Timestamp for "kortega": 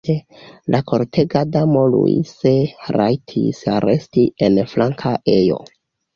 0.91-1.43